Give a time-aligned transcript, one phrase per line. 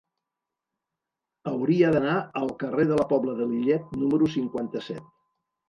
[1.51, 5.17] Hauria d'anar al carrer de la Pobla de Lillet número cinquanta-set.